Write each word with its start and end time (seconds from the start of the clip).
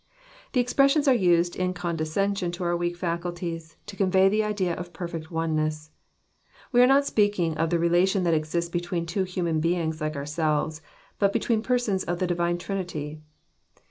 The 0.53 0.59
expressions 0.59 1.07
are 1.07 1.13
used 1.13 1.55
in 1.55 1.75
condescension 1.75 2.51
to 2.53 2.63
our 2.63 2.75
weak 2.75 2.97
faculties, 2.97 3.77
to 3.85 3.95
convey 3.95 4.29
the 4.29 4.43
idea 4.43 4.73
of 4.73 4.93
perfect 4.93 5.29
oneness. 5.29 5.91
We 6.71 6.81
are 6.81 6.87
not 6.87 7.05
speaking 7.05 7.55
of 7.59 7.69
the 7.69 7.77
relation 7.77 8.23
that 8.23 8.33
exists 8.33 8.71
between 8.71 9.05
two 9.05 9.25
human 9.25 9.59
beings 9.59 10.01
like 10.01 10.15
ourselves, 10.15 10.81
but 11.19 11.31
between 11.31 11.61
the 11.61 11.67
Persons 11.67 12.03
in 12.03 12.15
the 12.17 12.25
Divine 12.25 12.57
Trinity. 12.57 13.21